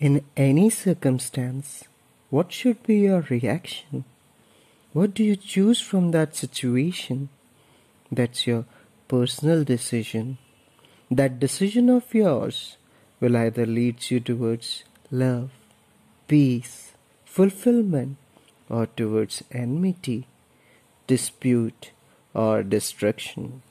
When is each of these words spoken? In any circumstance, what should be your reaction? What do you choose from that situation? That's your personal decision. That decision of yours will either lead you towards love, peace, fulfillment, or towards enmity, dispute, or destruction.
In 0.00 0.24
any 0.36 0.70
circumstance, 0.70 1.82
what 2.30 2.52
should 2.52 2.84
be 2.84 2.98
your 3.00 3.22
reaction? 3.22 4.04
What 4.92 5.12
do 5.12 5.24
you 5.24 5.34
choose 5.34 5.80
from 5.80 6.12
that 6.12 6.36
situation? 6.36 7.30
That's 8.12 8.46
your 8.46 8.64
personal 9.08 9.64
decision. 9.64 10.38
That 11.10 11.40
decision 11.40 11.90
of 11.90 12.14
yours 12.14 12.76
will 13.18 13.36
either 13.36 13.66
lead 13.66 14.08
you 14.08 14.20
towards 14.20 14.84
love, 15.10 15.50
peace, 16.28 16.92
fulfillment, 17.24 18.18
or 18.68 18.86
towards 18.86 19.42
enmity, 19.50 20.28
dispute, 21.08 21.90
or 22.34 22.62
destruction. 22.62 23.62